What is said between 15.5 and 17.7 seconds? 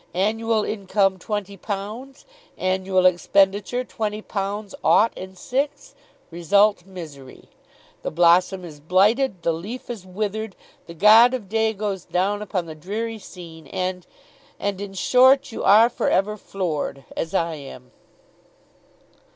you are for ever floored. As I